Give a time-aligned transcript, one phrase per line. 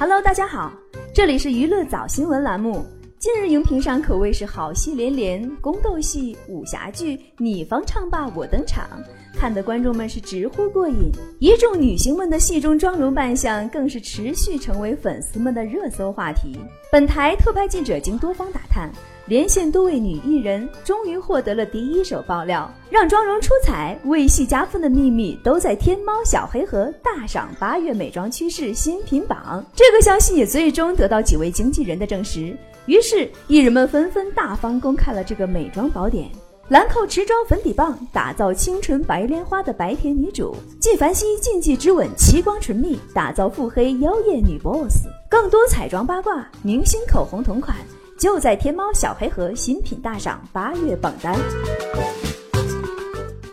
[0.00, 0.72] Hello，大家好，
[1.14, 2.82] 这里是娱乐早新闻栏目。
[3.18, 8.88] 近日荧屏上可谓是好戏连连，宫斗戏、武侠剧，你方唱罢我登场，
[9.36, 11.12] 看得观众们是直呼过瘾。
[11.38, 16.58] 一众女星们的戏中妆容扮相，更是持续成为粉丝们的热搜话题。
[16.90, 18.90] 本台特派记者经多方打探。
[19.30, 29.64] 连线多位女艺人，终于获得了第一手爆料，让妆容出彩、为戏加分的秘密都在天猫小黑盒大赏八月美妆趋势新品榜。
[29.72, 36.28] 这个消息也最终得到几位经纪人的证实，于是艺人们纷纷大方公开了这个美妆宝典。
[36.66, 45.06] 兰蔻持妆粉底棒打造清纯白莲花的白甜女主，纪梵希禁忌之吻奇光唇蜜打造腹黑妖艳女 boss。
[45.28, 47.76] 更多彩妆八卦，明星口红同款。
[48.20, 51.34] 就在天猫小黑盒新品大赏八月榜单。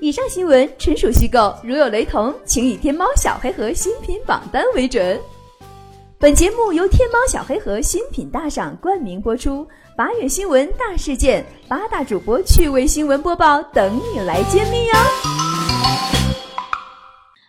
[0.02, 5.18] 以上新闻纯属虚构，如有雷同，请以天猫小黑盒新品榜单为准。
[6.20, 9.66] 本节目由天猫小黑盒新品大赏冠名播出。
[9.96, 14.98] 八月新闻大事件，八大主播趣味新闻播报，等你来揭秘哦。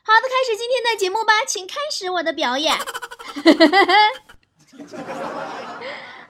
[0.04, 2.76] 好的，开始今天的节目吧，请开始我的表演。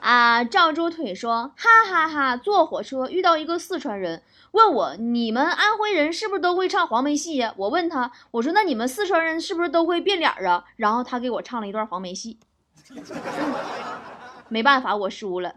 [0.00, 0.44] 啊！
[0.44, 2.36] 赵猪腿说：“哈哈哈！
[2.36, 7.52] 坐火车遇到一个四川人，问我你们安徽人是不是都会唱黄梅戏呀？
[7.56, 10.64] 我问他，我说那你们四川人是不是都会变脸啊？
[10.76, 12.38] 然后他给我唱了一段黄梅戏。
[14.48, 15.54] 没办法，我输了。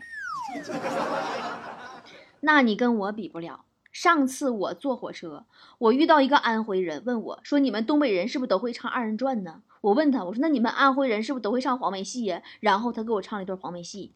[2.42, 3.66] 那你跟我比不了。
[3.92, 5.46] 上次我坐火车，
[5.78, 9.62] 我遇到一个安徽人，问我说你们东北人是不是都会唱二人转呢？
[9.82, 12.42] 我问他，我说那你们安徽人是不是都会唱黄梅戏呀？
[12.60, 14.16] 然后他给我唱了一段黄梅戏。”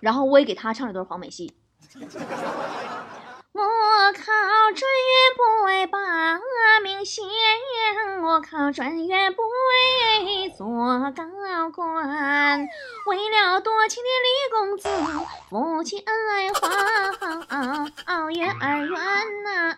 [0.00, 1.54] 然后我也给他唱了一段黄梅戏。
[3.52, 3.60] 我
[4.12, 4.22] 考
[4.74, 5.98] 状元不为把
[6.82, 7.24] 名显，
[8.22, 10.66] 我考状元不为做
[11.12, 11.22] 高
[11.70, 12.66] 官，
[13.06, 14.88] 为了多情的李公子，
[15.50, 16.60] 夫妻恩爱花
[18.04, 18.98] 好月儿圆
[19.44, 19.76] 呐。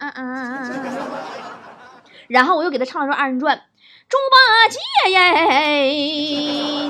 [2.29, 3.61] 然后我又给他唱了段二人转。
[4.09, 4.37] 猪八
[4.69, 4.79] 戒
[5.11, 5.19] 耶，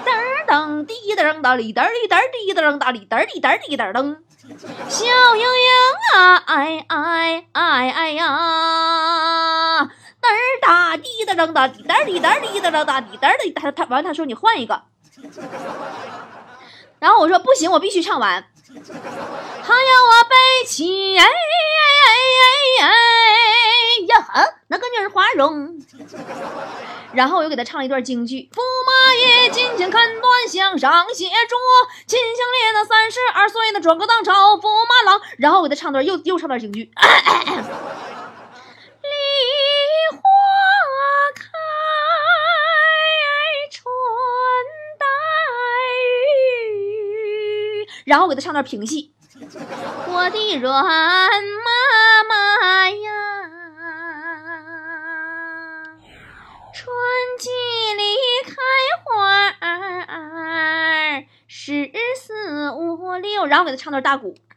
[0.04, 0.08] 噔
[0.46, 4.16] 噔滴噔哒哩噔滴噔滴噔哒哩噔滴噔滴噔噔，
[4.88, 5.70] 笑盈盈
[6.14, 8.24] 啊，哎哎哎哎呀，
[10.20, 10.28] 噔
[10.60, 14.82] 哒滴噔哒滴噔滴噔滴噔哒哩噔哩，他他完他说你换一个，
[16.98, 18.44] 然后我说不行，我必须唱完，
[19.62, 21.28] 他要我背起哎哎
[22.80, 22.90] 哎哎
[24.08, 25.78] 呀哈，那个女儿花容。
[27.14, 31.56] 然后我又给他唱了一段京剧：驸马爷金钱看端详，上写着
[32.06, 35.20] 秦香莲那三十二岁那转个当朝驸马郎。
[35.38, 36.90] 然后我给他唱段又又唱段京剧：
[39.02, 39.08] 梨
[40.10, 40.18] 花
[41.36, 41.42] 开
[43.70, 43.84] 春
[44.98, 45.06] 带
[46.72, 47.86] 雨。
[48.04, 49.12] 然后我给他唱段评戏：
[50.08, 51.70] 我的软妈
[57.38, 57.48] 季
[57.96, 58.02] 里
[58.44, 58.54] 开
[59.04, 64.36] 花儿，十四五六，然后给他唱段大鼓。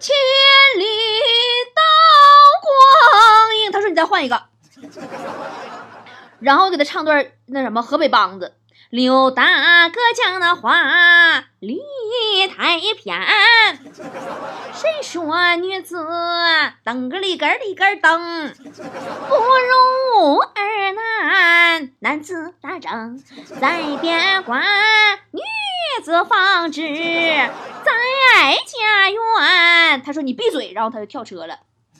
[0.00, 0.14] 千
[0.78, 0.86] 里
[1.74, 1.82] 刀
[2.62, 4.44] 光影，他说你再换一个，
[6.38, 8.54] 然后给他唱段那什么河北梆子。
[8.88, 11.78] 刘大哥讲那话理
[12.48, 13.20] 太偏，
[14.72, 16.06] 谁说女子
[16.82, 21.90] 登个里个里个噔，不如儿男？
[21.98, 23.18] 男子打仗
[23.60, 24.62] 在边关，
[25.32, 25.40] 女
[26.02, 27.92] 子纺织在
[28.64, 30.02] 家园。
[30.02, 31.58] 他说你闭嘴，然后他就跳车了。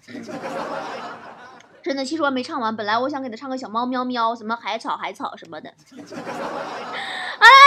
[1.83, 2.75] 真的，其实我没唱完。
[2.75, 5.71] 本来我想给他唱个小猫喵喵，什么海草海草什么的。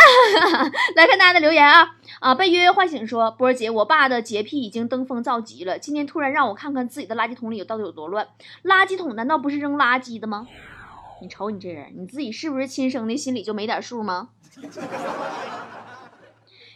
[0.04, 2.36] 啊， 来看大家的留言啊啊！
[2.36, 5.78] 被约约唤醒说，波儿姐，我爸的洁癖已经登峰造极了。
[5.80, 8.28] 今天突然让我看看自己的垃圾桶里有到底有多乱。
[8.64, 10.48] 垃圾桶难道不是扔垃圾的吗？
[11.22, 14.30] 你瞅你这人，你自己是不是亲生的，心里就没点数吗？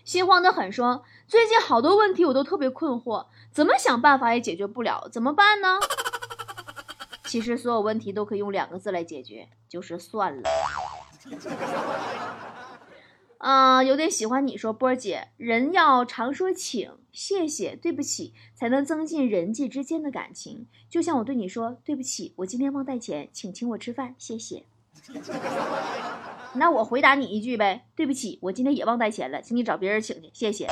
[0.03, 5.80] 心慌的很说，最近好多问题我都特别困惑，怎么想办法也解决不了，怎么办呢？
[7.25, 10.50] 其实所有问题都可以用两个字来解决，就是算了。
[13.47, 20.67] 啊，有点喜欢你说波儿姐，人要常说请、谢谢、对不起，才能增进人际之间的感情。
[20.89, 24.65] 就像我对你说对不起，我今天忘带钱，请请我吃饭，谢谢。
[26.55, 30.67] 那我回答你一句呗，对不起，我今天也忘带钱了，请你找别人请去，谢谢。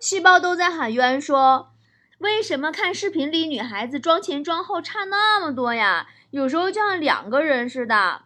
[0.00, 1.72] 细胞都在喊冤说。
[2.20, 6.06] 为什么看视频里女孩子妆前妆后差那么多呀？
[6.30, 8.22] 有时候就像两个人似的。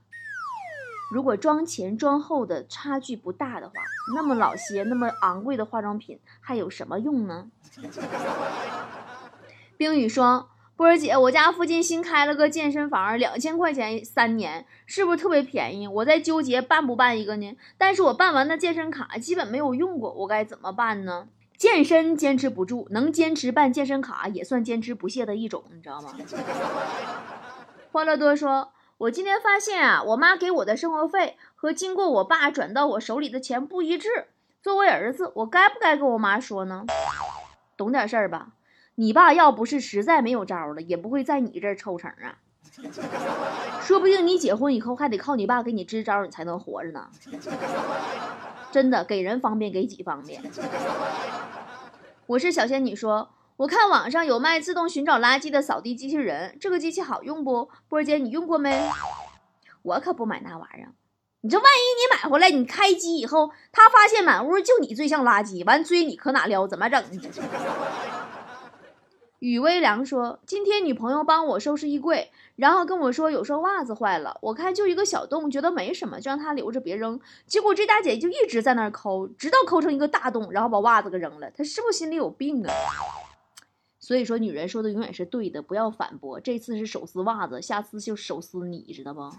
[1.10, 3.74] 如果妆前妆后的差距不大的话，
[4.14, 7.48] 那么老些、那么昂贵的化妆品还有什么用呢？
[9.76, 15.88] 冰雨说：“波儿姐，我家附近新开了个健身房，两千块钱三年，是不是特别便宜？
[15.88, 17.56] 我在纠结办不办一个呢？
[17.76, 21.26] 但是我办完的健身卡基本没有用过，我该怎么办呢？
[21.56, 26.14] 健身坚持不住，能坚持办健身卡也算坚持不懈的一种，你知道吗？”
[27.90, 28.70] 欢乐多说。
[29.00, 34.26] 我今天发现啊，我妈给我的生活费和经过我爸转到我手里的钱不一致。
[34.60, 36.84] 作为儿子，我该不该跟我妈说呢？
[37.78, 38.48] 懂点事儿吧？
[38.96, 42.36] 你爸要不是实在没有招了，也不会在你这儿抽成啊。
[43.80, 47.08] 说不定你结婚以后还得靠你爸给你支招，你才能活着呢。
[48.70, 50.42] 真的，给人方便给己方便。
[52.26, 53.30] 我是小仙女说。
[53.60, 57.68] 我看网上有卖自动寻找垃圾的扫地机器人，这个机器好用不？
[57.90, 58.88] 波儿姐，你用过没？
[59.82, 60.94] 我可不买那玩意儿。
[61.42, 66.66] 你这万一你买回来，你开机以后，他发现满屋就你最像垃圾，完追你可哪撩？
[66.66, 67.04] 怎么整？
[69.40, 77.20] 雨微凉说，今天女朋友帮我收拾衣柜，然后跟我说有双袜子坏了，我看就一个小洞，觉得没什么，就让她留着别扔。
[77.46, 81.50] 结果这大姐就一直在那抠，直到抠成一个大洞，然后把袜子给扔了。
[81.50, 82.72] 她是不是心里有病啊？
[84.00, 86.40] 所以说，女人说的永远是对的，不要反驳。
[86.40, 89.30] 这次是手撕袜子，下次就手撕你，知道不？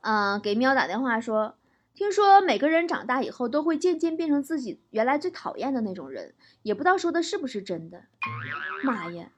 [0.00, 1.54] 嗯， 给喵打电话说，
[1.94, 8.04] 听说每个人长大以后都会渐渐变成自己原来最讨厌的那种人，也不知道说的是不是真的。
[8.82, 9.28] 妈呀，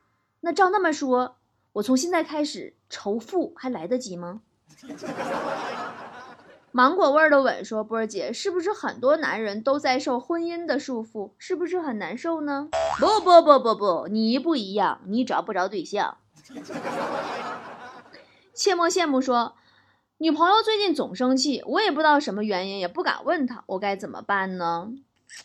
[0.40, 1.36] 那照那么说，
[1.72, 4.42] 我从现在开始仇富还来得及吗？
[6.74, 11.32] 芒果味的吻说：“波儿姐，是不是很多男人都在受婚姻的束缚？
[11.36, 16.16] 是不是很难受呢？”不不不不不，你不一样，你找不着对象。
[18.54, 19.54] 切莫羡慕说
[20.16, 24.90] ：“女朋友最近总生气，我也不知道什么原因，也不敢问她，我该怎么办呢？”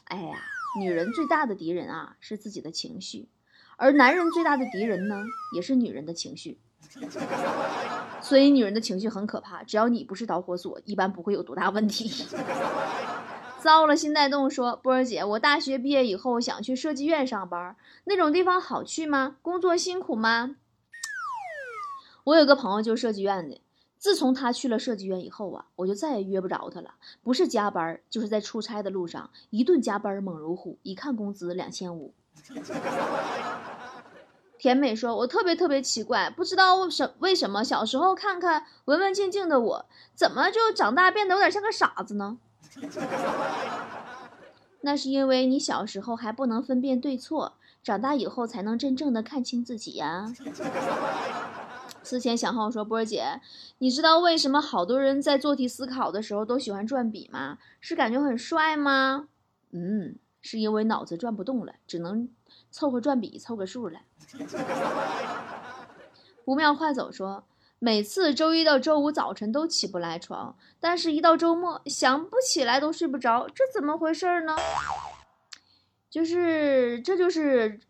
[0.07, 0.37] 哎呀，
[0.79, 3.27] 女人最大的敌人啊是自己的情绪，
[3.75, 6.57] 而男人最大的敌人呢也是女人的情绪。
[8.27, 12.25] 所以女人的情绪很可怕，只要你不是导火索，一般不会有多大问题。
[13.63, 19.37] 糟了，心带动说，波儿姐，我大学毕业以后想去设计院上班，那种地方好去吗？
[19.41, 20.57] 工作辛苦吗？
[22.25, 23.61] 我有个朋友就是设计院的，
[23.97, 32.13] 自从他去了设计院以后啊，我就再也约不着他了，不是加班，就是在出差的路上一顿加班猛如虎，一看工资两千五。
[34.57, 42.37] 甜美说：“我特别特别奇怪，不知道为什为什么小时候看看文文静静的我，怎么就长大变得有点像个傻子呢？
[44.81, 50.33] 那是因为你小时候还不能分辨对错，长大以后才能真正的看清自己呀。”
[52.03, 53.41] 思前想后说：“波儿姐，
[53.79, 57.57] 你知道为什么好多人在做题思考的时候都喜欢转笔吗？
[57.81, 59.27] 是感觉很帅吗？
[59.71, 62.29] 嗯，是因为脑子转不动了，只能
[62.69, 64.03] 凑合转笔，凑个数来。
[66.45, 67.43] ”不妙快走说，
[67.79, 74.55] 每次周一到周五早晨都起不来床，但是一到周末想不起来都睡不着，这怎么回事呢？
[76.09, 77.81] 就是这就是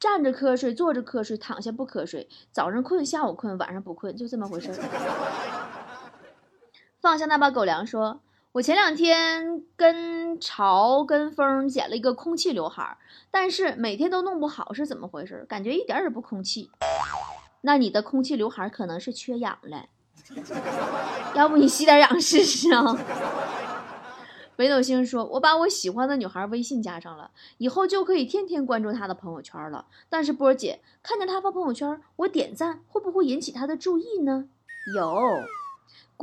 [0.00, 4.72] 站着瞌睡，坐着瞌睡，躺下不瞌睡，早上困，下午困，晚上不困，就这么回事。
[7.00, 8.20] 放下那把狗粮说。
[8.54, 12.96] 我前两天跟潮跟风剪了一个空气刘海，
[13.28, 15.44] 但是每天都弄不好，是怎么回事？
[15.48, 16.70] 感觉一点也不空气。
[17.62, 19.86] 那你的空气刘海可能是缺氧了，
[21.34, 22.96] 要不你吸点氧试试啊？
[24.54, 29.86] 北斗星说：“我把我喜欢的女孩微信加上了，以后就可以天天关注她的朋友圈了。
[30.08, 34.44] 但是波儿姐看见她发朋友圈，我点赞会不会引起她的注意呢？
[34.94, 35.20] 有。”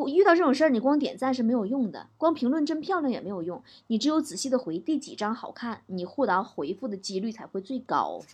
[0.08, 3.62] 遇到这种事儿，你光点赞是没有用的，光评论真漂亮也没有用。
[3.88, 8.22] 你只有仔细的回第几张好看，你获得回复的几率才会最高。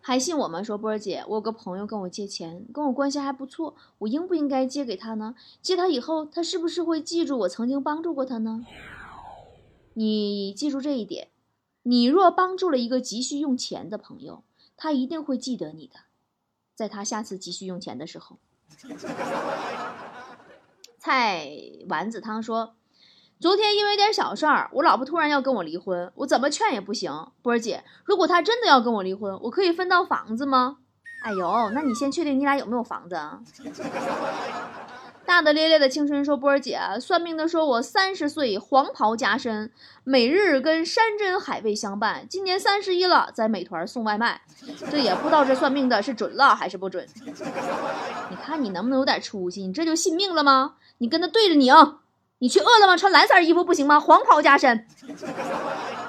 [0.00, 0.62] 还信我吗？
[0.62, 5.34] 说波儿姐，我有个朋友跟我借钱，跟我关系还不错，我应不应该借给他呢？
[5.60, 8.64] 借他以后，他是不是会记住我曾经帮助过他呢？
[9.94, 11.28] 你记住这一点，
[11.82, 14.44] 你若帮助了一个急需用钱的朋友，
[14.76, 15.96] 他一定会记得你的，
[16.76, 18.38] 在他下次急需用钱的时候。
[20.98, 21.48] 菜
[21.88, 22.74] 丸子汤说
[23.40, 27.28] ：“昨天因为点小事儿，我老婆突然要跟我离婚，我怎么劝也不行。
[27.42, 30.78] 波儿姐，如果她真的要跟我离婚，我可以分到房子吗？
[31.22, 33.16] 哎呦，那你先确定你俩有没有房子？”
[35.26, 39.72] 大大咧咧的青春说：“波儿姐，算命的说我三十岁黄袍加身，
[40.04, 42.24] 每日跟山珍海味相伴。
[42.30, 44.42] 今年三十一了，在美团送外卖。
[44.88, 47.04] 这也不知道这算命的是准了还是不准。
[48.30, 49.66] 你看你能不能有点出息？
[49.66, 50.74] 你这就信命了吗？
[50.98, 51.74] 你跟他对着拧，
[52.38, 53.98] 你去饿了么穿蓝色衣服不行吗？
[53.98, 54.86] 黄袍加身。”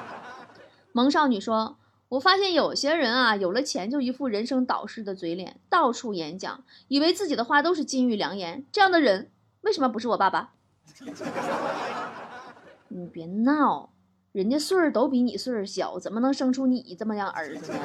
[0.93, 1.77] 萌少女说。
[2.09, 8.65] 我发现有些人啊，有了钱就一副人生导师的嘴脸，到处演讲，以为自己的话都是金玉良言。
[8.71, 9.29] 这样的人
[9.61, 10.53] 为什么不是我爸爸？
[12.87, 13.89] 你别闹，
[14.31, 17.79] 人家岁儿都比你岁儿小，怎么能生出你这么样儿子呢？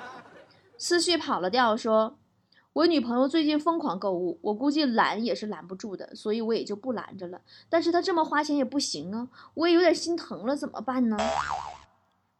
[0.78, 2.16] 思绪跑了调，说
[2.72, 7.42] ：“我女朋友最近疯狂购物，我估计拦也是拦不住的，所以我也就不拦着了。
[7.68, 11.18] 但是她这么花钱也不行啊，我也有点心疼了，怎么办呢？”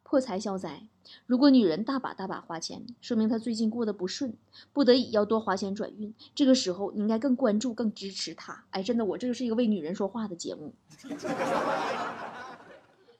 [0.09, 0.87] 破财消灾。
[1.27, 4.33] 如果女人大把大把花钱，说明她最近过得不顺，
[4.73, 6.15] 不得已要多花钱转运。
[6.33, 8.63] 这个时候，你应该更关注、更支持她。
[8.71, 10.73] 哎，真的，我这个是一个为女人说话的节目。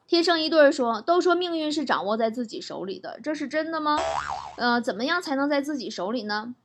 [0.08, 3.96] 天生一对说，都说命运是掌握在自己手里的，这是真的吗？
[4.58, 6.56] 呃，怎么样才能在自己手里呢？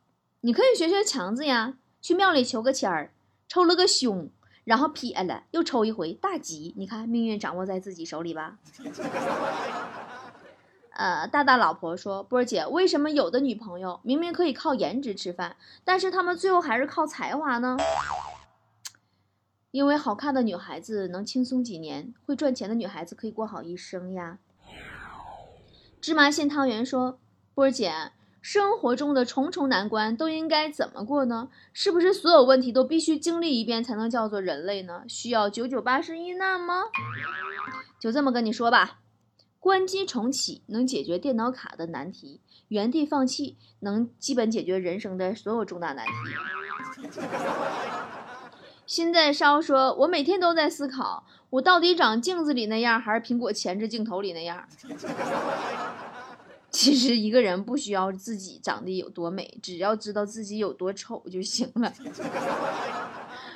[0.41, 3.13] 你可以学学强子呀，去庙里求个签儿，
[3.47, 4.31] 抽了个凶，
[4.65, 6.73] 然后撇了，又抽一回大吉。
[6.79, 8.57] 你看，命运掌握在自己手里吧。
[10.97, 17.77] 呃，大大老婆说：“波儿姐，为什么有的女朋友明明可以靠颜值吃饭，但是他们最后还是靠才华呢？
[19.73, 24.39] 因为好看的女孩子能轻松几年，会赚钱的女孩子可以过好一生呀。”
[26.01, 27.19] 芝麻馅汤圆说
[27.55, 31.49] ：“波儿姐，生活中的重重难关都应该怎么过呢？
[31.73, 35.03] 是不是所有问题都必须经历一遍才能叫做人类呢？
[35.09, 36.85] 需要九九八十一难吗？
[37.99, 39.01] 就这么跟你说吧。”
[39.65, 46.13] 关机重启能解决电脑卡的难题，原地放弃能基本解决人生的所有重大难题。
[48.85, 54.69] 心在烧说：“我每天都在思考，我到底长镜子里那样，还是苹果前置镜头里那样？”
[56.69, 61.91] 其实一个人不需要自己长得有多美，只要知道自己有多丑就行了。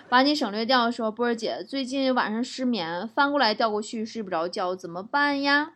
[0.09, 5.71] 把你省略掉，说波儿姐最近晚上失眠，翻过来调过去睡不着觉，怎么办呀？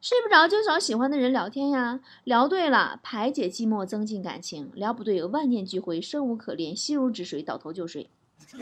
[0.00, 8.08] 睡不着就找喜欢的人聊天呀，聊对了排解寂寞，增进感情；聊不对万念俱灰，生无可恋，心如止水，倒头就睡。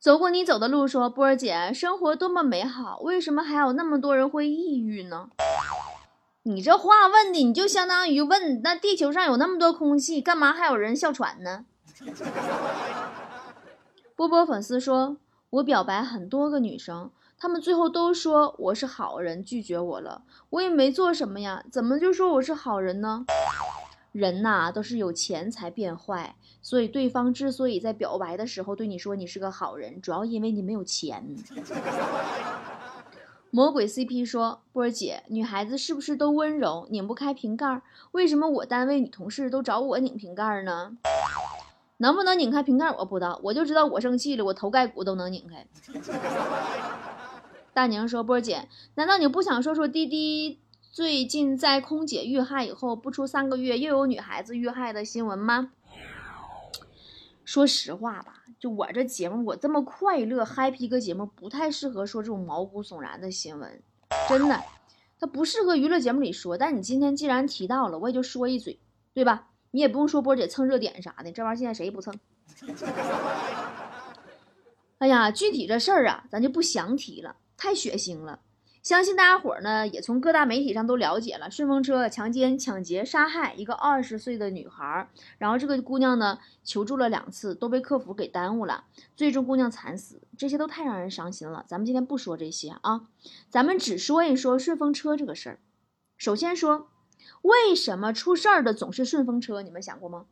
[0.00, 5.30] 走过你走的路，说波儿姐，生活多么美好，为什么还有那么多人会抑郁呢？
[6.42, 11.66] 你这话问的，你就相当于问那地球上有那么多空气，干嘛还有人哮喘呢？
[14.16, 15.18] 波波粉丝说
[15.50, 17.10] ：“我表白很多个女生，
[17.42, 20.20] 他们最后都说我是好人，拒绝我了。
[20.50, 23.24] 我也没做什么呀，怎么就说我是好人呢？
[24.12, 31.24] 人呐，都是有钱才变坏，所以对方之所以在表白的时候对你说你是个好人，主要因为你没有钱。
[33.50, 37.80] ”魔鬼 CP 说：“波儿姐，女孩子是不是都温柔，拧不开瓶盖？
[38.12, 40.92] 为什么我单位女同事都找我拧瓶盖呢？”
[41.96, 45.66] 能不能拧开瓶盖我不知道，我就知道我生气了，我头盖骨都能拧开。
[47.72, 50.60] 大宁说：“波儿姐，难道你不想说说滴滴
[50.90, 55.72] 最近在空姐遇害以后不出三个月又有女孩子遇害的新闻吗？”
[57.44, 63.82] 说实话吧，就我这节目，我这么快乐 happy 个节目，不太适合说这种毛骨悚然的新闻，
[64.28, 64.62] 真的，
[65.18, 66.56] 它不适合娱乐节目里说。
[66.56, 68.78] 但你今天既然提到了，我也就说一嘴，
[69.14, 69.48] 对吧？
[69.72, 72.14] 你也不用说波姐蹭热点啥的，这玩意儿现在谁不蹭？
[74.98, 78.40] 哎呀，具体这事儿啊，咱就不详提了，太血腥了。
[78.82, 91.64] 相信大家伙儿呢，也从各大媒体上都了解了顺风车强奸、抢劫、杀害一个二十岁的女孩，然后这个姑娘呢求助了两次，都被客服给耽误了，最终姑娘惨死，这些都太让人伤心了。
[91.68, 93.02] 咱们今天不说这些啊，
[93.50, 95.58] 咱们只说一说顺风车这个事儿。
[96.16, 96.88] 首先说。
[97.42, 99.60] 为什么出事儿的总是顺风车？
[99.60, 100.24] 你们想过吗？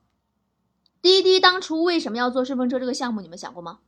[1.03, 3.21] 滴滴当初为什么要做顺风车这个项目？
[3.21, 3.81] 你们想过吗？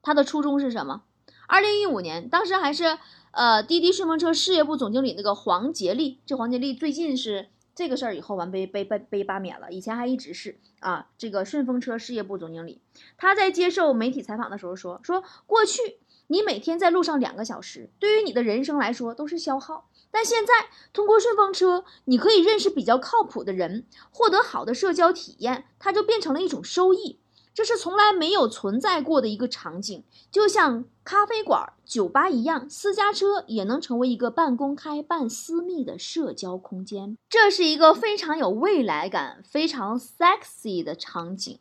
[0.00, 1.02] 它的初衷是什么？
[1.50, 2.96] 二零一五年，当时还是
[3.32, 6.20] 呃滴滴顺风车事业部总经理那个黄杰利。
[6.24, 12.80] 这黄杰利最近是这个事儿以后完被被被被罢免了，以前还一直是啊这个顺风车事业部总经理。
[13.16, 19.88] 他在接受媒体采访的时候说：说过去你每天在路上两个小时，对于你的人生来说都是消耗。
[20.12, 20.52] 但现在
[20.92, 27.18] 通过顺风车，你可以认识比较靠谱的人，获得好的社交体验，它就变成了一种收益。
[27.52, 37.18] 这是从来没有存在过的一个场景，就像咖啡馆、酒吧一样，私家车也能成为一个半公开、半私密的社交空间。
[37.28, 41.58] 这是一个非常有未来感、非常 sexy 的场景。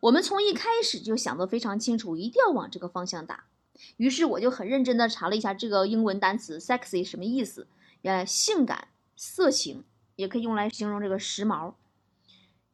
[0.00, 3.44] 我们从一开始就想得非常清楚，一定要往这个方向打。
[3.98, 7.66] 于是我就很认真的查了一下这个英文单词 “sexy” 什么意思。
[8.02, 9.84] 原来性感、色情
[10.16, 11.74] 也可以用来形容这个时髦。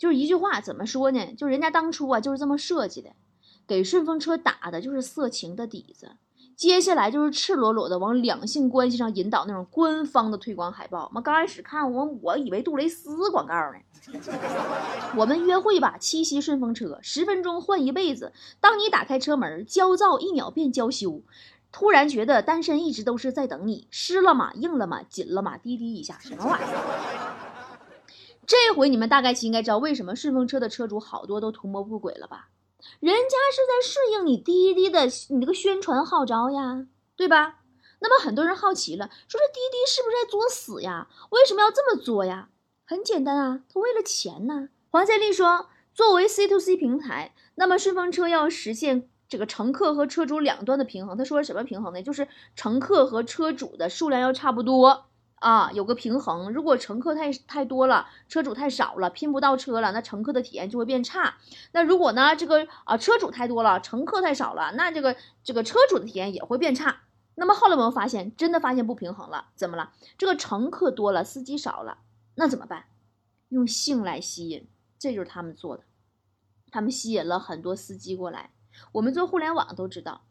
[0.02, 1.32] 就是一句话，怎么说呢？
[1.38, 3.10] 就人家当初啊就是这么设计的，
[3.68, 6.16] 给顺风车打的就是色情的底子。
[6.56, 11.08] 接下来就是赤裸裸的往两性关系上引导那种官方的推广海报。
[11.14, 13.78] 我刚开始看我，我以为杜蕾斯广告呢。
[15.14, 18.32] 我们约会吧，七夕顺风车，十分钟换一辈子。
[18.58, 21.22] 当你打开车门，焦躁一秒变娇羞，
[21.70, 23.86] 突然觉得单身一直都是在等你。
[23.92, 24.50] 湿了吗？
[24.54, 25.04] 硬了吗？
[25.08, 25.56] 紧了吗？
[25.58, 27.41] 滴滴一下，什么玩意儿？
[28.46, 32.48] 这回你们大概其应该知道为什么顺风车的车主好多都图谋不轨了吧？
[32.98, 37.60] 人家是在顺应你滴滴的你这个宣传号召呀，对吧？
[38.00, 41.08] 那么很多人好奇了，说这滴滴是不是在作死呀？
[41.30, 42.48] 为什么要这么作呀？
[42.84, 44.68] 很简单啊，他为了钱呢。
[44.90, 51.16] 黄建立说，作为 C to C 平台，那么顺风车要实现这个乘客和车主两端的平衡。
[51.16, 52.02] 他说什么平衡呢？
[52.02, 55.06] 就是乘客和车主的数量要差不多。
[55.42, 56.52] 啊，有个平衡。
[56.52, 61.34] 如果乘客太太多了，车主太少了，拼不到车了，那乘客的体验就会变差。
[61.72, 67.00] 那如果呢，这个啊车主太多了，乘客太少了，那这个这个车主的体验也会变差。
[67.34, 69.92] 那么后来我们发现，真的发现不平衡了，怎么了？
[70.16, 71.98] 这个乘客多了，司机少了，
[72.36, 72.84] 那怎么办？
[73.48, 74.68] 用性来吸引，
[74.98, 75.82] 这就是他们做的。
[76.70, 78.52] 他们吸引了很多司机过来。
[78.92, 80.22] 我们做互联网都知道，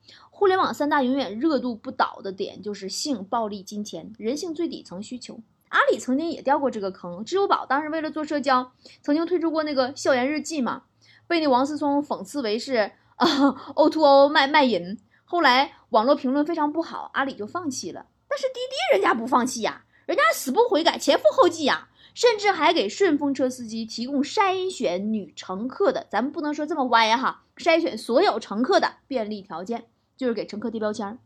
[0.41, 5.39] 互联网三大永远热度不倒的点就是性、暴力、金钱，人性最底层需求。
[5.69, 8.71] 阿里曾经也掉过这个坑，支付宝当时为了做社交，
[9.03, 10.85] 曾经推出过那个校园日记嘛，
[11.27, 13.27] 被那王思聪讽刺为是啊
[13.75, 14.97] O to O 卖卖淫。
[15.25, 18.07] 后来网络评论非常不好，阿里就放弃了。
[18.27, 21.89] 但是滴滴人家不放弃呀，人家死不悔改，前赴后继呀。
[22.13, 29.85] 甚至还给顺风车司机提供筛选女乘客的，咱们不能说这么歪哈，筛选所有乘客的便利条件，
[30.21, 31.17] 就是给乘客贴标签。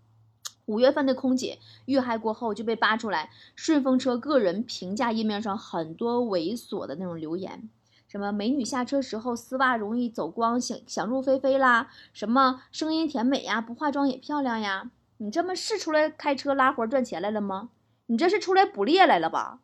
[0.68, 7.70] 五月份的空姐遇害过后就被扒出来，顺风车个人评价页面上很多猥琐的那种留言，
[8.08, 17.72] 什么美女下车时候丝袜容易走光，想想入非非啦，什么声音甜美呀，不化妆也漂亮呀，你这么是出来开车拉活赚钱来了吗？
[18.05, 19.60] 你这是出来捕猎来了吧？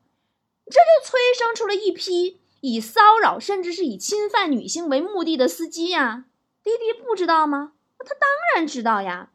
[0.66, 6.26] 这就催生出了一批以骚扰甚至是以侵犯女性为目的的司机呀！
[6.62, 7.72] 滴滴不知道吗？
[8.06, 9.32] 他当然知道呀。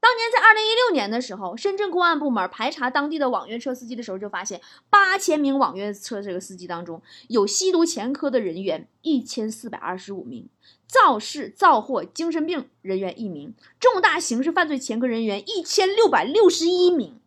[0.00, 10.48] 当年在二零一六年的时候，深圳公安部门排查当地的网约车司机的时候，就发现八千名网约车这个司机当中，有吸毒前科的人员一千四百二十五名，
[10.86, 17.20] 肇事造祸精神病人员一名，重大刑事犯罪前科人员一千六百六十一名。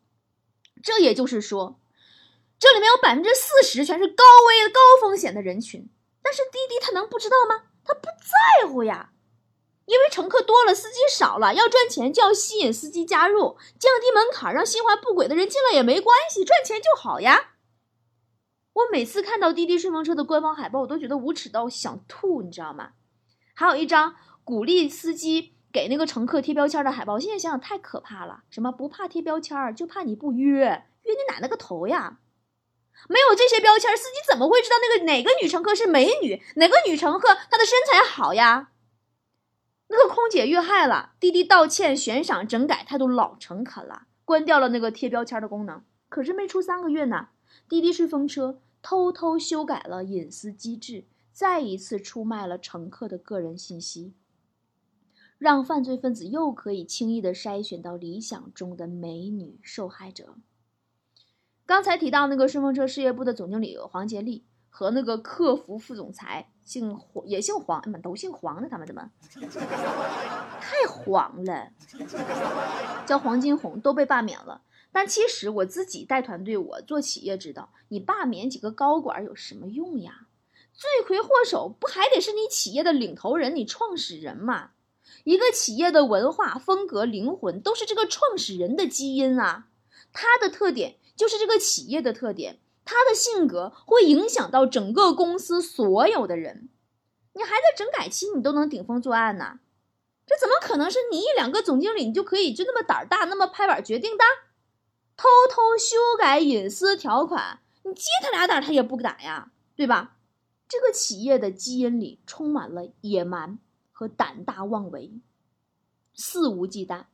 [0.82, 1.78] 这也就是说。
[2.58, 5.90] 这里面有百分之四十全是高危、高风险的人群，
[6.22, 7.64] 但是滴滴他能不知道吗？
[7.84, 9.10] 他不在乎呀，
[9.86, 17.56] 因为乘客多了，司机少了，要赚钱就要吸引司机加入，降低门槛，让心怀不轨的人进来也没关系，赚钱就好呀。
[18.74, 22.92] 我每次看到滴滴顺风车的官方海报，我都觉得无耻到想吐，你知道吗？
[23.54, 24.16] 还有一张
[24.46, 28.44] 鼓励司机给那个乘客贴标签的海报，现在想想太可怕了。
[28.50, 32.20] 什么不怕贴标签，就怕你不约，约你奶奶个头呀！
[33.10, 38.71] 没有这些标签，司机怎么会知道那个哪个女乘客是美女，哪个女乘客她的身材好呀？
[39.94, 45.84] 那个空姐遇害了，滴滴道歉、悬赏、整改，态度老诚恳了，关掉了那个贴标签的功能。
[46.08, 47.28] 可是没出三个月呢，
[47.68, 54.14] 滴滴顺风车偷偷修改了隐私机制，再一次出卖了乘客的个人信息，
[55.38, 60.36] 让犯罪分子又可以轻易的筛选到理想中的美女受害者。
[61.66, 69.12] 刚才提到那个顺风车事业部的总经理黄杰利和那个客服副总裁姓黄也姓黄，哎妈都姓黄的，他们怎么
[70.60, 71.72] 太黄了？
[73.06, 74.64] 叫黄金红都被罢免了。
[74.92, 80.28] 但其实我自己带团队，我做企业知道，你罢免几个高管有什么用呀？
[80.74, 84.72] 罪魁祸首不还得是你企业的领头人，你创始人吗？
[85.26, 89.68] 一个企业的文化风格、灵魂都是这个创始人的基因啊，
[90.14, 90.96] 他的特点。
[91.14, 96.70] 就是这个企业的特点，他的性格会影响到整个公司所有的人。
[97.34, 99.60] 你还在整改期，你都能顶风作案呢？
[100.28, 104.24] 这怎么可能是你一两个总经理你就可以就那么胆儿大，那么拍板决定的？
[105.18, 110.18] 偷偷修改隐私条款，你借他俩胆他也不敢呀，对吧？
[110.68, 113.60] 这个企业的基因里充满了野蛮
[113.92, 115.20] 和胆大妄为，
[116.14, 117.06] 肆无忌惮。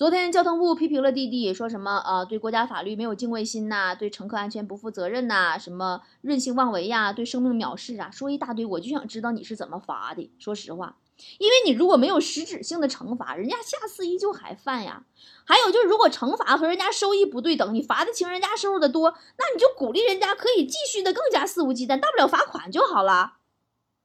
[0.00, 8.64] 昨天交通部批评了滴滴，说什么呃对国家法律没有敬畏心呐，对乘客安全不负责任呐，什么任性妄为呀，对生命藐视啊，说一大堆。
[8.64, 10.32] 我就想知道你是怎么罚的。
[10.38, 10.96] 说实话，
[11.36, 15.04] 因为你如果没有实质性的惩罚，人家下次依旧还犯呀。
[15.44, 23.34] 还有就是，如果惩罚和人家收益不对等，你罚的轻，人家收入的多，那你就鼓励人家可以继续的更加肆无忌惮，大不了罚款就好了。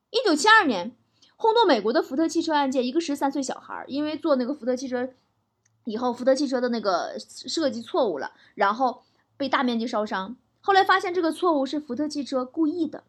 [0.10, 0.94] 一九七二年，
[1.38, 5.08] 轰动美国的福特汽车案件，一个十三岁小孩因为坐那个福特汽车。
[5.86, 9.04] 以后福特汽车的那个设计错误了，然后
[9.38, 10.36] 被大面积烧伤。
[10.60, 13.04] 后来发现这个错误是福特汽车故意的，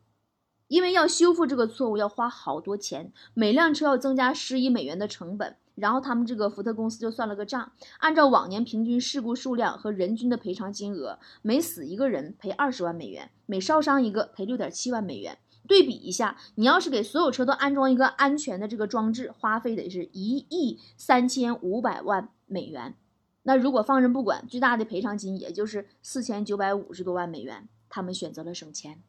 [0.69, 5.57] 因为要修复这个错误要花好多钱，每辆车要增加十亿美元的成本。
[5.75, 15.37] 然后他们这个福特公司就算了个账，按照往年平均事故数量和人均的赔偿金额，每死一个人赔二十万美元，每烧伤一个赔六点七万美元。
[15.69, 22.95] 对比一下，你要是给所有车都安装一个安全的这个装置，花费得是一亿三千五百万美元。
[23.43, 27.69] 那如果放任不管，最大的赔偿金也就是四千九百五十多万美元。
[27.89, 29.01] 他们选择了省钱，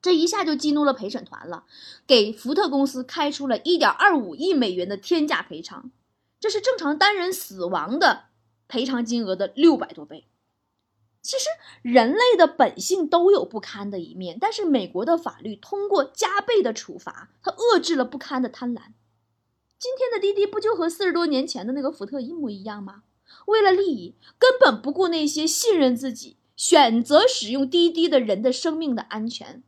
[0.00, 1.64] 这一下就激怒了陪审团了，
[2.06, 5.90] 给福特公司开出了一点二五亿美元的天价赔偿，
[6.38, 8.26] 这是正常单人死亡的
[8.68, 10.28] 赔偿金额的六百多倍。
[11.20, 11.46] 其实
[11.82, 18.80] 人类的本性都有不堪的一面，但是美国的法律通过加倍的处罚，它遏制了不堪的贪婪。
[19.82, 23.02] 今天的滴滴不就和四十多年前的那个福特一模一样吗？
[23.46, 29.64] 为了利益，根本不顾那些信任自己、选择使用滴滴的人的生命的安全。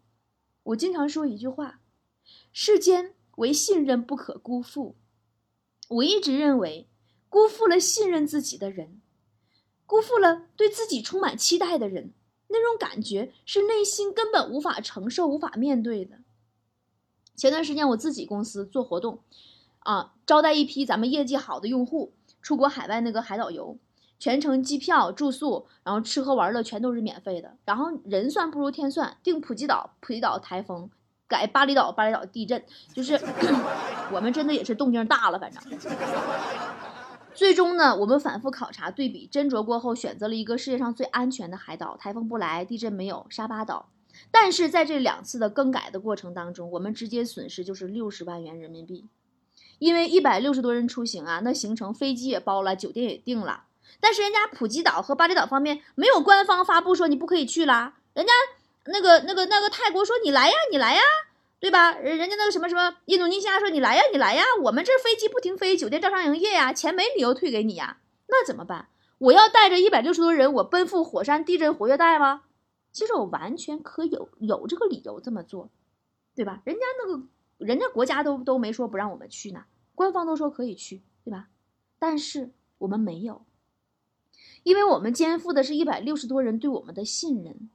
[0.62, 1.80] 我经常说一句话：
[2.52, 4.94] 世间唯信任不可辜负。
[5.88, 6.86] 我一直认为，
[7.28, 9.02] 辜负了信任自己的人。
[9.84, 12.12] 辜负了对自己充满期待的人，
[12.46, 16.18] 那种感觉是内心根本无法承受、无法面对的。
[17.34, 19.18] 前段时间我自己公司做活动，
[19.84, 23.78] 啊，招待一批咱们业绩好的用户出国海外那个海岛游，
[24.18, 27.56] 全程机票、住宿，然后吃喝玩乐全都是免费的。
[27.64, 30.88] 然后人算不如天算，定普吉岛，普吉岛台风；
[31.28, 32.64] 改巴厘岛，巴厘岛地震。
[32.92, 33.14] 就是
[34.10, 35.62] 我们真的也是动静大了，反正。
[37.34, 43.90] 最终呢，我们反复考察对比斟酌过后，选择了一个世界上最安全的海岛，台风不来，地震没有，沙巴岛。
[44.30, 49.08] 但是在这两次的更改的过程当中，我们直接损失就是六十万元人民币，
[49.78, 53.64] 因为一百六十多人出行啊，那行程飞机也包了，酒店也订了，
[54.00, 58.32] 但是人家普吉岛和巴厘岛方面没有官方发布说你不可以去啦，人家
[58.86, 61.02] 那个那个那个泰国说你来呀，你来呀。
[61.60, 61.92] 对吧？
[61.92, 68.88] 人人家那个什么什么印度尼西亚说你来呀，你来呀，我们这飞机不停飞，酒店照常营业呀，钱没理由退给你呀，那怎么办？
[69.16, 72.42] 我要带着一百六十多人，我奔赴火山地震活跃带吗？
[72.92, 75.70] 其实我完全可有有这个理由这么做，
[76.36, 76.60] 对吧？
[76.66, 77.22] 人家那个
[77.58, 79.64] 人家国家都都没说不让我们去呢，
[79.94, 81.50] 官方都说可以去，对吧？
[81.98, 83.46] 但是我们没有，
[84.62, 87.70] 因为我们肩负的是一百六十多人对我们的信任，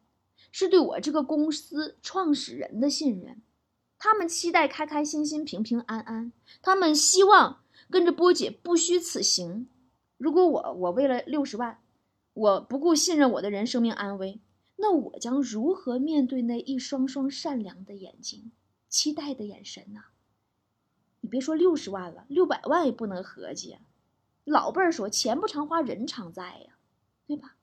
[0.51, 3.41] 是对我这个公司创始人的信任。
[3.97, 6.31] 他们期待开开心心、平平安安。
[6.61, 9.67] 他们希望跟着波姐不虚此行。
[10.17, 11.79] 如果我我为了六十万，
[12.33, 14.39] 我不顾信任我的人生命安危，
[14.77, 18.51] 那我将如何面对那一双双善良的眼睛、
[18.89, 20.01] 期待的眼神呢？
[21.21, 23.77] 你别说六十万了，六百万也不能合计。
[24.43, 26.73] 老辈儿说：“钱不常花，人常在呀，
[27.27, 27.55] 对吧？”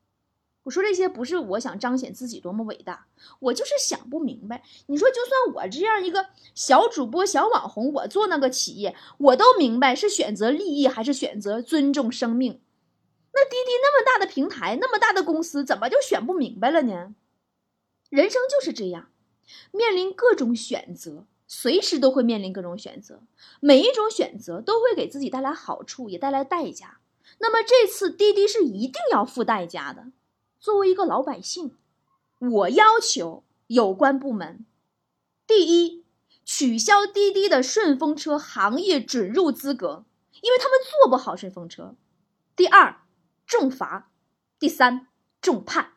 [0.65, 3.07] 我说这些不是我想彰显自己多么伟大，
[3.39, 4.65] 我就是想不明白。
[4.87, 12.61] 你说，就算我这样一个小主播、小网红，我做那个企业，我都明白是选择利益还是选择尊重生命。
[13.33, 17.15] 那滴滴那么大的平台，那么大的公司，怎么就选不明白了呢？
[18.11, 19.11] 人生就是这样，
[19.71, 23.23] 面临各种选择，随时都会面临各种选择，
[23.61, 27.01] 每一种选择都会给自己带来好处，也带来代价。
[27.39, 30.13] 那么这次滴滴是一定要付代价的。
[30.59, 31.77] 作为一个老百姓，
[32.39, 34.65] 我要求有关部门：
[35.47, 36.05] 第一，
[36.45, 40.05] 取消滴滴的顺风车行业准入资格，
[40.41, 41.95] 因为他们做不好顺风车；
[42.55, 43.03] 第二，
[43.47, 44.11] 重罚；
[44.59, 45.09] 第三，
[45.41, 45.93] 重判。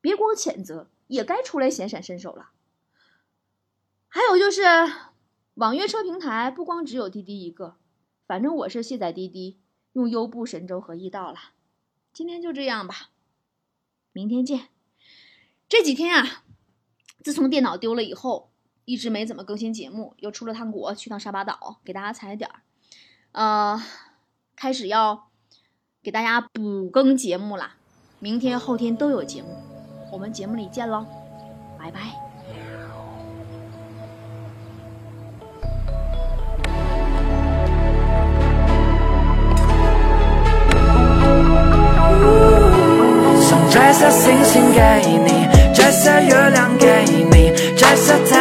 [0.00, 2.50] 别光谴责，也该出来显显身手了。
[4.08, 4.62] 还有就是，
[5.54, 7.76] 网约车平台不光只有滴滴一个，
[8.26, 9.58] 反正我是卸载滴滴，
[9.92, 11.38] 用优步、神州和易到了。
[12.12, 13.10] 今天就这样吧。
[14.12, 14.68] 明天见。
[15.68, 16.44] 这几天啊，
[17.22, 18.50] 自从电脑丢了以后，
[18.84, 20.14] 一直没怎么更新节目。
[20.18, 22.62] 又出了趟国，去趟沙巴岛，给大家踩点儿。
[23.32, 23.82] 呃，
[24.54, 25.28] 开始要
[26.02, 27.74] 给大家补更节目了。
[28.18, 29.48] 明天、后天都有节目，
[30.16, 31.04] 我们节目里见喽，
[31.78, 32.00] 拜拜。
[43.42, 44.80] 想摘下星星给
[45.18, 48.35] 你，摘下月亮给你，摘下。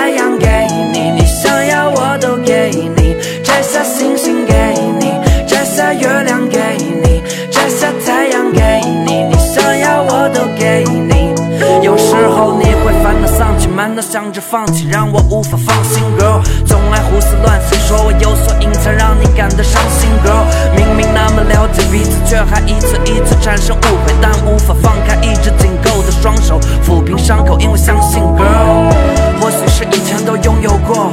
[13.95, 16.41] 丧气，满脑想着放弃，让我无法放心，girl。
[16.65, 20.45] 总爱胡思乱想，说我有所隐藏，让你感到伤心，girl。
[20.75, 28.91] 明明那么了解彼此，却还一次一次产生误会，但无法放开一直紧扣的双手，抚平伤口，因为相信，girl。
[29.39, 31.11] 或许是以前都拥有过，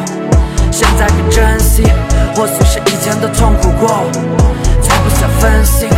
[0.70, 1.84] 现在更珍惜；
[2.34, 4.04] 或许是以前都痛苦过，
[4.80, 5.88] 才不想分心。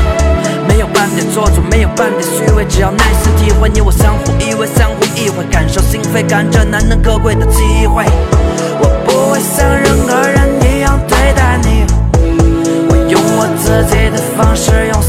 [0.66, 8.04] 没有半点做作，没有半点虚伪，只要耐心体会，你我相互依偎，相互意会，感受心扉，感这难能可贵的机会。
[8.80, 11.84] 我不会像任何人一样对待你，
[12.88, 15.02] 我用我自己的方式用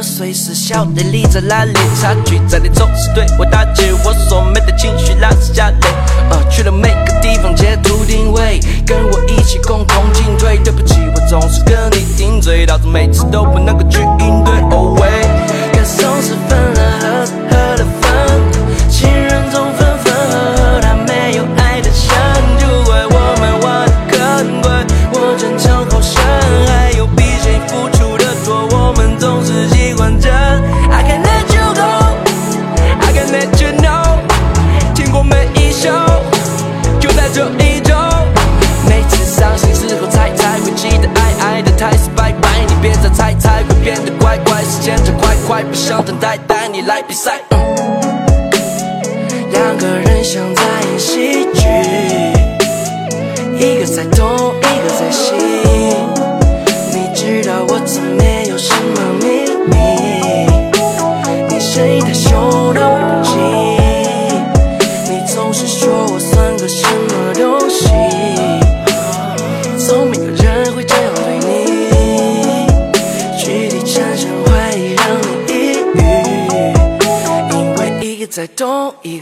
[0.00, 5.76] 我随时晓得你在哪里，差距在你总是对我打击，我所没的情绪拉扯下泪。
[6.30, 10.56] 呃，去了每个地方截图定位，跟我一起共同进退。
[10.64, 14.54] 对不起，我总是跟你顶嘴，导致每次都不能够去应对。
[14.70, 15.28] Oh wait，
[15.70, 17.26] 感受是分了合，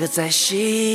[0.08, 0.87] 在心，